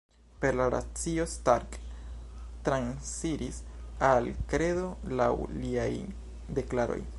[0.43, 1.77] Per la racio Stark
[2.69, 3.61] transiris
[4.09, 4.89] al kredo,
[5.23, 5.31] laŭ
[5.63, 5.89] liaj
[6.61, 7.01] deklaroj.